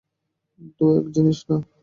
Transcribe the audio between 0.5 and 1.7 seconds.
দুটো এক জিনিস না।